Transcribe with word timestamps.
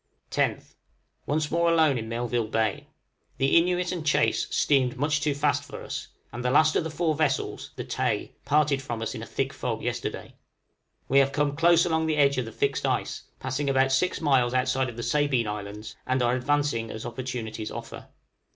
10th. 0.31 0.73
Once 1.27 1.51
more 1.51 1.69
alone 1.69 1.95
in 1.95 2.09
Melville 2.09 2.47
Bay. 2.47 2.87
The 3.37 3.55
'Innuit' 3.55 3.91
and 3.91 4.03
'Chase' 4.03 4.47
steamed 4.49 4.97
much 4.97 5.21
too 5.21 5.35
fast 5.35 5.63
for 5.63 5.83
us, 5.83 6.07
and 6.33 6.43
the 6.43 6.49
last 6.49 6.75
of 6.75 6.83
the 6.83 6.89
four 6.89 7.13
vessels, 7.13 7.69
the 7.75 7.83
'Tay,' 7.83 8.31
parted 8.43 8.81
from 8.81 9.03
us 9.03 9.13
in 9.13 9.21
a 9.21 9.27
thick 9.27 9.53
fog 9.53 9.83
yesterday. 9.83 10.33
We 11.07 11.19
have 11.19 11.31
come 11.31 11.55
close 11.55 11.85
along 11.85 12.07
the 12.07 12.17
edge 12.17 12.39
of 12.39 12.45
the 12.45 12.51
fixed 12.51 12.87
ice, 12.87 13.25
passing 13.39 13.69
about 13.69 13.91
six 13.91 14.19
miles 14.19 14.55
outside 14.55 14.89
of 14.89 14.97
the 14.97 15.03
Sabine 15.03 15.45
Islands, 15.47 15.95
and 16.07 16.23
are 16.23 16.35
advancing 16.35 16.89
as 16.89 17.05
opportunities 17.05 17.69
offer. 17.69 18.07